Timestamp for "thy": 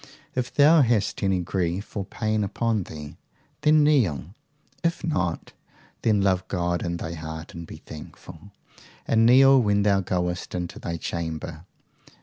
6.97-7.13, 10.79-10.97